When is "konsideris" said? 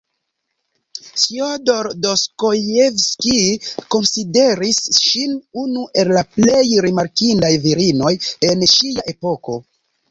3.97-4.81